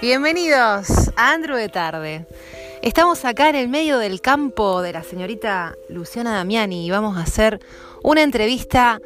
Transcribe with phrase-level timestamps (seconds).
[0.00, 2.26] Bienvenidos a Andrew de Tarde.
[2.82, 7.22] Estamos acá en el medio del campo de la señorita Luciana Damiani y vamos a
[7.22, 7.60] hacer
[8.02, 9.00] una entrevista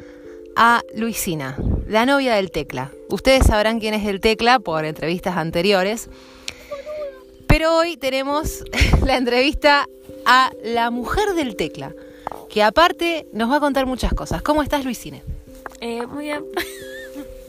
[0.55, 1.57] a Luisina,
[1.87, 2.91] la novia del Tecla.
[3.09, 6.09] Ustedes sabrán quién es el Tecla por entrevistas anteriores,
[7.57, 8.65] pero hoy tenemos
[9.05, 9.87] la entrevista
[10.25, 11.93] a la mujer del Tecla,
[12.49, 14.41] que aparte nos va a contar muchas cosas.
[14.41, 15.21] ¿Cómo estás, Luisina?
[15.79, 16.43] Eh, muy bien.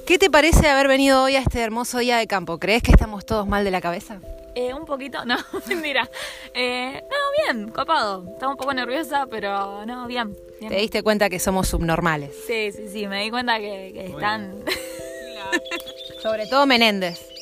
[0.07, 2.61] ¿Qué te parece haber venido hoy a este hermoso día de campo?
[2.61, 4.21] ¿Crees que estamos todos mal de la cabeza?
[4.55, 6.09] Eh, un poquito, no, mentira.
[6.55, 8.29] Eh, no, bien, copado.
[8.33, 10.37] Estaba un poco nerviosa, pero no, bien.
[10.61, 10.71] bien.
[10.71, 12.31] ¿Te diste cuenta que somos subnormales?
[12.47, 14.63] Sí, sí, sí, me di cuenta que, que están...
[16.23, 17.36] Sobre todo Menéndez.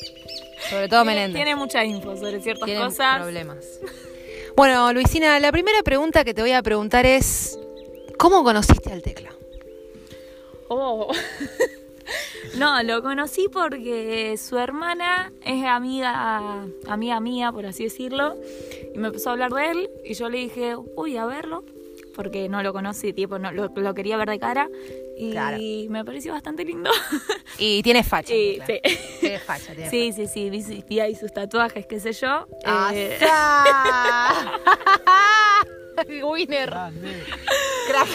[0.69, 1.35] Sobre todo tiene, Menéndez.
[1.43, 3.17] tiene mucha info sobre ciertas Tienen cosas.
[3.21, 3.79] problemas.
[4.55, 7.59] Bueno, Luisina, la primera pregunta que te voy a preguntar es,
[8.17, 9.31] ¿cómo conociste al Tecla?
[10.69, 11.11] Oh.
[12.57, 18.35] no, lo conocí porque su hermana es amiga, amiga mía, por así decirlo,
[18.93, 21.63] y me empezó a hablar de él y yo le dije, uy, a verlo,
[22.15, 24.69] porque no lo conocí, tipo, no, lo, lo quería ver de cara
[25.17, 25.57] y Claro.
[25.89, 26.89] me pareció bastante lindo.
[27.57, 28.33] Y tienes facha.
[28.33, 28.79] Y- sí.
[29.45, 32.47] Facha, tienes Sí, sí, sí, vi, su- vi ahí sus tatuajes, qué sé yo.
[32.93, 34.51] Eh, ¡Asa!
[36.23, 36.69] Winner.
[36.69, 38.09] Crack.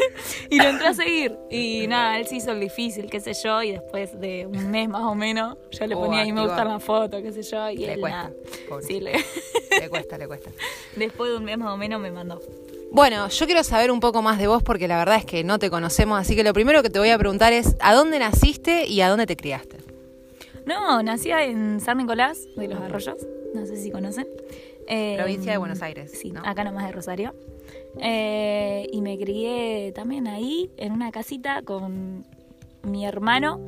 [0.50, 1.36] y lo entré a seguir.
[1.50, 4.88] Y nada, él se hizo el difícil, qué sé yo, y después de un mes
[4.88, 7.68] más o menos, yo le Oh, ponía ahí me gusta la foto, qué sé yo,
[7.70, 8.30] y Le él cuesta.
[8.86, 9.12] Sí, le-
[9.80, 10.50] Le cuesta, le cuesta.
[10.94, 12.40] después de un mes más o menos me mandó.
[12.90, 15.58] Bueno, yo quiero saber un poco más de vos porque la verdad es que no
[15.58, 18.86] te conocemos, así que lo primero que te voy a preguntar es, ¿a dónde naciste
[18.86, 19.76] y a dónde te criaste?
[20.66, 24.26] No, nacía en San Nicolás de los Arroyos, no sé si conocen.
[24.88, 26.42] Eh, Provincia de Buenos Aires, Sí, ¿no?
[26.44, 27.34] acá nomás de Rosario.
[28.00, 32.26] Eh, y me crié también ahí, en una casita con
[32.82, 33.60] mi hermano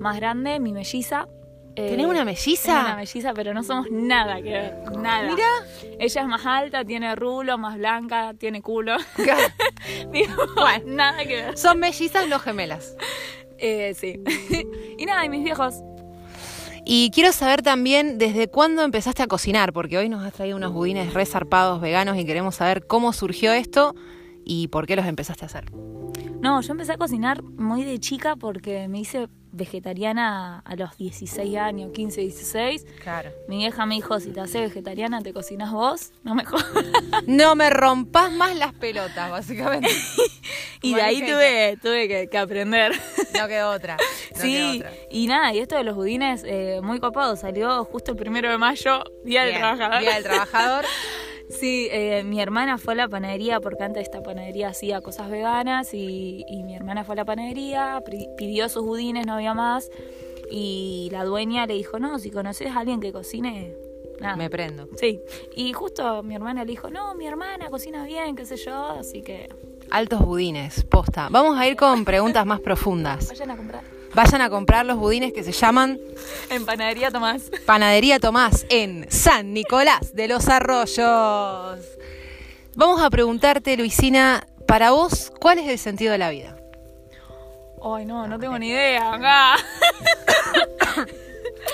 [0.00, 1.28] más grande, mi melliza.
[1.76, 2.80] Eh, ¿Tenés una tengo melliza?
[2.80, 5.30] una melliza, pero no somos nada que ver, nada.
[5.30, 5.46] Mira.
[6.00, 8.96] Ella es más alta, tiene rulo, más blanca, tiene culo.
[10.10, 10.84] Digo, Bueno.
[10.86, 11.58] nada que ver.
[11.58, 12.96] Son mellizas, no gemelas.
[13.58, 14.22] Eh, sí.
[14.98, 15.74] y nada, y mis viejos.
[16.88, 20.72] Y quiero saber también desde cuándo empezaste a cocinar, porque hoy nos has traído unos
[20.72, 23.96] budines resarpados veganos y queremos saber cómo surgió esto
[24.44, 25.72] y por qué los empezaste a hacer.
[26.40, 31.56] No, yo empecé a cocinar muy de chica porque me hice vegetariana a los 16
[31.56, 32.86] años, 15, 16.
[33.02, 33.30] Claro.
[33.48, 36.44] Mi vieja me dijo, si te haces vegetariana, te cocinas vos, no me.
[37.26, 39.88] No me rompas más las pelotas, básicamente.
[40.82, 42.92] Y Como de ahí tuve, tuve que, que aprender.
[43.38, 43.96] No quedó otra.
[44.34, 44.92] no sí, otra.
[45.10, 48.58] y nada, y esto de los budines, eh, muy copado, salió justo el primero de
[48.58, 50.00] mayo, Día del Trabajador.
[50.00, 50.84] Día del Trabajador.
[51.48, 55.94] Sí, eh, mi hermana fue a la panadería porque antes esta panadería hacía cosas veganas
[55.94, 58.02] y, y mi hermana fue a la panadería,
[58.36, 59.88] pidió sus budines, no había más
[60.50, 63.74] y la dueña le dijo, no, si conoces a alguien que cocine,
[64.20, 64.36] nada.
[64.36, 64.88] Me prendo.
[64.96, 65.20] Sí,
[65.54, 69.22] y justo mi hermana le dijo, no, mi hermana cocina bien, qué sé yo, así
[69.22, 69.48] que
[69.90, 71.28] Altos budines, posta.
[71.30, 73.28] Vamos a ir con preguntas más profundas.
[73.28, 73.82] vayan a comprar.
[74.14, 75.98] Vayan a comprar los budines que se llaman
[76.48, 77.50] En panadería Tomás.
[77.66, 81.80] Panadería Tomás en San Nicolás de los Arroyos.
[82.74, 86.56] Vamos a preguntarte, Luisina, para vos, ¿cuál es el sentido de la vida?
[87.82, 89.12] Ay, no, no tengo ni idea.
[89.12, 89.56] acá.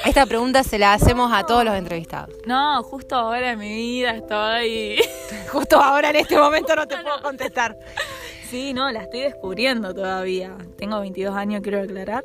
[0.04, 2.34] Esta pregunta se la hacemos a todos los entrevistados.
[2.46, 4.96] No, justo ahora en mi vida estoy...
[5.52, 7.78] Justo ahora en este momento no te puedo contestar.
[8.50, 10.56] Sí, no, la estoy descubriendo todavía.
[10.76, 12.24] Tengo 22 años, quiero aclarar.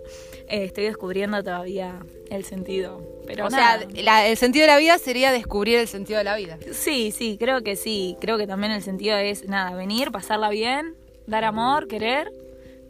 [0.49, 3.01] Eh, estoy descubriendo todavía el sentido.
[3.27, 6.35] Pero O sea, la- el sentido de la vida sería descubrir el sentido de la
[6.35, 6.57] vida.
[6.73, 8.17] sí, sí, creo que sí.
[8.19, 10.95] Creo que también el sentido es, nada, venir, pasarla bien,
[11.27, 12.31] dar amor, querer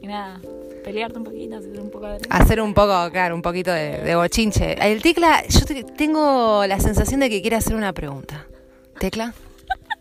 [0.02, 0.40] y nada,
[0.84, 2.20] pelearte un poquito, hacer un poco de...
[2.30, 4.74] Hacer un poco, claro, un poquito de, de bochinche.
[4.80, 8.46] El Tecla, yo te- tengo la sensación de que quiere hacer una pregunta.
[9.00, 9.34] ¿Tecla?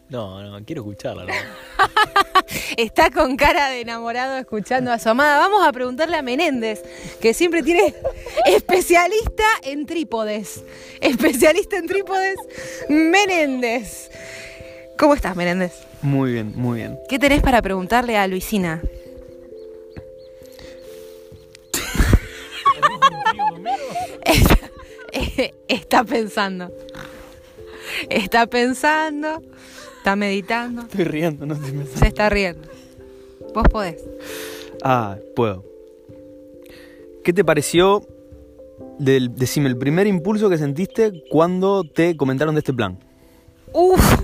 [0.08, 1.24] No, no, quiero escucharla.
[1.24, 1.32] ¿no?
[2.76, 5.38] Está con cara de enamorado escuchando a su amada.
[5.38, 6.80] Vamos a preguntarle a Menéndez,
[7.20, 7.92] que siempre tiene
[8.46, 10.62] especialista en trípodes.
[11.00, 12.36] Especialista en trípodes,
[12.88, 14.12] Menéndez.
[14.96, 15.72] ¿Cómo estás, Menéndez?
[16.02, 17.00] Muy bien, muy bien.
[17.08, 18.80] ¿Qué tenés para preguntarle a Luisina?
[25.68, 26.72] está pensando.
[28.08, 29.42] Está pensando.
[29.98, 30.82] Está meditando.
[30.82, 31.98] Estoy riendo, no estoy pensando.
[31.98, 32.68] Se está riendo.
[33.54, 34.02] Vos podés.
[34.82, 35.64] Ah, puedo.
[37.24, 38.06] ¿Qué te pareció?
[38.98, 42.98] Del, decime, el primer impulso que sentiste cuando te comentaron de este plan.
[43.72, 44.20] Uf.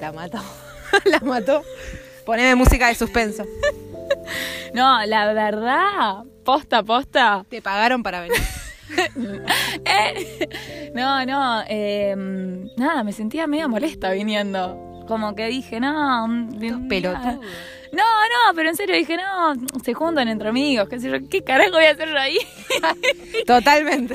[0.00, 0.38] La mató.
[1.04, 1.62] La mató.
[2.24, 3.44] Poneme música de suspenso.
[4.74, 7.46] No, la verdad, posta, posta.
[7.48, 8.36] Te pagaron para venir.
[9.84, 12.14] Eh, no, no, eh,
[12.76, 15.04] nada, me sentía medio molesta viniendo.
[15.06, 17.40] Como que dije, no, mm, Pelotudo.
[17.92, 21.42] No, no, pero en serio dije, no, se juntan entre amigos, qué sé yo, ¿qué
[21.42, 22.38] carajo voy a hacer yo ahí?
[23.46, 24.14] Totalmente.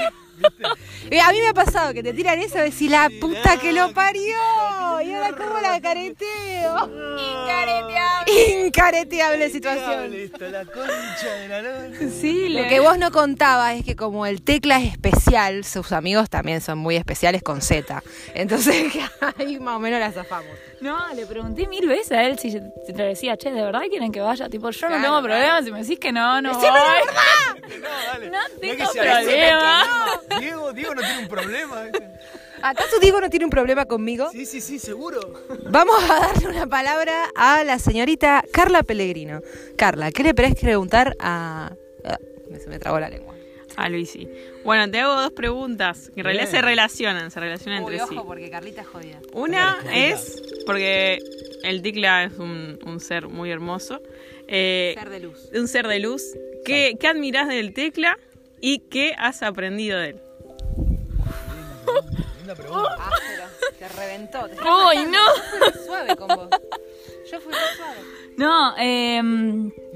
[1.09, 3.73] Y a mí me ha pasado que te tiran eso y decís, la puta que
[3.73, 4.37] lo parió.
[5.03, 6.75] Y ahora cómo la careteo.
[7.17, 8.65] Incareteable.
[8.65, 10.11] Incareteable situación.
[10.51, 12.09] la concha de la noche.
[12.09, 16.29] Sí, Lo que vos no contabas es que como el tecla es especial, sus amigos
[16.29, 18.03] también son muy especiales con Z.
[18.33, 18.93] Entonces
[19.37, 20.70] ahí más o menos la zafamos.
[20.81, 24.19] No, le pregunté mil veces a él si, te decía, che, ¿de verdad quieren que
[24.19, 24.49] vaya?
[24.49, 25.21] Tipo, yo no Claro, tengo claro.
[25.27, 26.69] problemas, si me decís que no, no la voy.
[27.81, 28.29] No, dale.
[28.29, 29.83] No tengo que sea- problema.
[30.39, 31.83] Diego, Diego no tiene un problema.
[32.63, 34.29] ¿Acaso Diego no tiene un problema conmigo?
[34.31, 35.19] Sí, sí, sí, seguro.
[35.69, 39.41] Vamos a darle una palabra a la señorita Carla Pellegrino.
[39.77, 41.71] Carla, ¿qué le querés preguntar a...
[42.05, 42.17] ah,
[42.59, 43.33] se me trabó la lengua.
[43.77, 44.27] A Luisi.
[44.63, 46.55] Bueno, te hago dos preguntas que en realidad Bien.
[46.55, 48.15] se relacionan, se relacionan Uy, entre sí.
[48.15, 49.19] ojo, porque Carlita es jodida.
[49.33, 51.19] Una es porque
[51.63, 54.01] el Ticla es un, un ser muy hermoso.
[54.47, 55.49] eh, Ser de luz.
[55.53, 56.23] un ser de luz.
[56.63, 58.17] ¿Qué, ¿Qué admirás del Tecla
[58.59, 60.21] y qué has aprendido de él?
[62.37, 62.95] Linda pregunta.
[62.99, 63.43] Áspero,
[63.79, 64.47] te reventó.
[64.47, 65.71] Te Uy, no.
[65.73, 66.49] fui suave con vos.
[67.31, 67.97] Yo fui muy suave.
[68.37, 69.21] No, eh,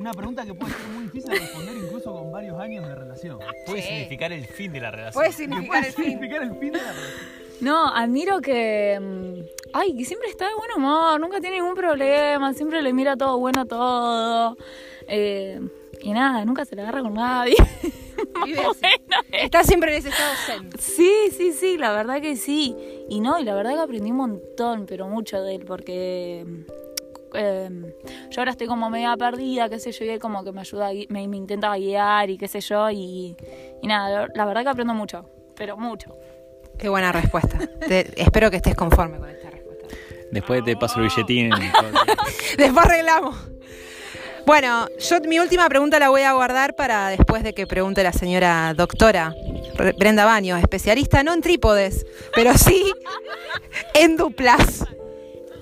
[0.05, 3.39] Una pregunta que puede ser muy difícil de responder incluso con varios años de relación.
[3.65, 3.87] Puede Sí.
[3.87, 5.13] significar el fin de la relación.
[5.19, 6.05] Puede significar el fin.
[6.05, 7.21] significar el fin de la relación.
[7.61, 8.99] no, admiro que.
[9.01, 13.17] mm, Ay, que siempre está de buen humor, nunca tiene ningún problema, siempre le mira
[13.17, 14.57] todo bueno a todo.
[15.07, 15.59] eh,
[16.01, 17.55] y nada, nunca se le agarra con nadie.
[18.35, 18.85] Más así.
[19.31, 20.69] Está siempre en ese estado zen.
[20.79, 22.75] Sí, sí, sí, la verdad que sí.
[23.09, 26.45] Y no, y la verdad que aprendí un montón, pero mucho de él, porque
[27.37, 27.69] eh,
[28.29, 30.89] yo ahora estoy como media perdida, qué sé yo, y él como que me ayuda,
[31.09, 33.35] me, me intenta guiar y qué sé yo, y,
[33.81, 36.15] y nada, la verdad que aprendo mucho, pero mucho.
[36.77, 37.57] Qué buena respuesta.
[37.87, 39.87] Te- espero que estés conforme con esta respuesta.
[40.31, 41.51] Después te paso el billetín.
[42.57, 43.35] Después arreglamos.
[44.45, 48.11] Bueno, yo mi última pregunta la voy a guardar para después de que pregunte la
[48.13, 49.33] señora doctora
[49.75, 52.05] Re- Brenda Baños, especialista no en trípodes,
[52.35, 52.83] pero sí
[53.93, 54.85] en duplas.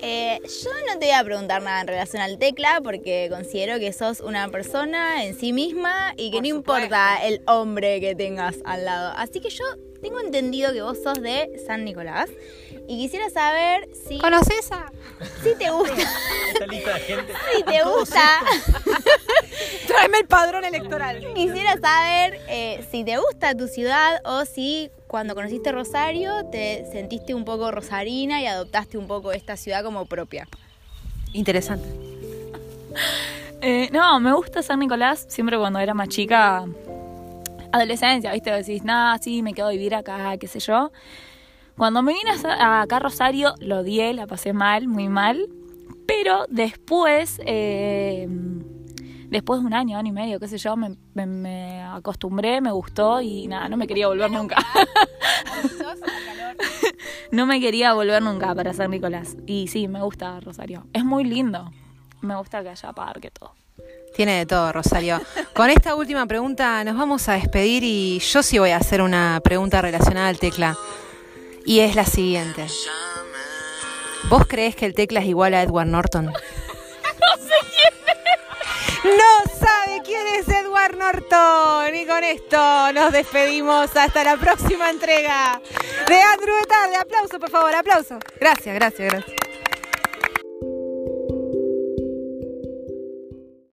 [0.06, 3.90] Eh, yo no te voy a preguntar nada en relación al tecla porque considero que
[3.94, 8.56] sos una persona en sí misma y que Por no importa el hombre que tengas
[8.66, 9.14] al lado.
[9.16, 9.64] Así que yo
[10.04, 12.28] tengo entendido que vos sos de San Nicolás
[12.86, 14.92] y quisiera saber si, ¿Conoces a?
[15.42, 15.94] si te gusta,
[16.52, 17.32] Esta lista de gente.
[17.56, 18.40] si te gusta,
[19.86, 21.26] Tráeme el padrón electoral.
[21.34, 27.32] quisiera saber eh, si te gusta tu ciudad o si cuando conociste Rosario te sentiste
[27.32, 30.46] un poco rosarina y adoptaste un poco esta ciudad como propia.
[31.32, 31.88] Interesante.
[33.62, 36.66] Eh, no, me gusta San Nicolás, siempre cuando era más chica,
[37.74, 38.50] adolescencia, ¿viste?
[38.50, 40.90] Decís, nada, sí, me quedo a vivir acá, qué sé yo.
[41.76, 45.48] Cuando me vine acá a Rosario, lo odié, la pasé mal, muy mal.
[46.06, 48.28] Pero después, eh,
[49.28, 52.70] después de un año, año y medio, qué sé yo, me, me- me acostumbré, me
[52.70, 54.56] gustó y nada, no me quería volver nunca.
[57.32, 59.36] no me quería volver nunca para San Nicolás.
[59.46, 60.86] Y sí, me gusta Rosario.
[60.92, 61.70] Es muy lindo.
[62.20, 63.52] Me gusta que haya parque, todo.
[64.14, 65.20] Tiene de todo, Rosario.
[65.54, 69.40] Con esta última pregunta nos vamos a despedir y yo sí voy a hacer una
[69.42, 70.76] pregunta relacionada al tecla.
[71.64, 72.66] Y es la siguiente.
[74.28, 76.26] ¿Vos crees que el tecla es igual a Edward Norton?
[76.26, 77.92] No sé quién
[78.24, 79.16] es.
[79.16, 81.94] No sabe quién es Edward Norton.
[81.96, 85.60] Y con esto nos despedimos hasta la próxima entrega
[86.06, 86.96] de Andrew de Tarde.
[86.96, 88.18] Aplauso, por favor, aplauso.
[88.38, 89.43] Gracias, gracias, gracias.